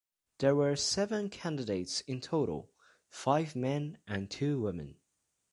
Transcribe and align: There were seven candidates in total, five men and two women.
There 0.39 0.55
were 0.55 0.75
seven 0.77 1.29
candidates 1.29 2.01
in 2.07 2.21
total, 2.21 2.71
five 3.11 3.55
men 3.55 3.99
and 4.07 4.31
two 4.31 4.59
women. 4.59 4.97